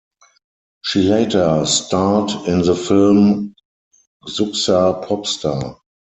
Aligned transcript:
She 0.83 1.03
later 1.03 1.63
starred 1.67 2.31
in 2.47 2.63
the 2.63 2.75
film 2.75 3.53
"Xuxa 4.27 5.05
Popstar". 5.07 5.77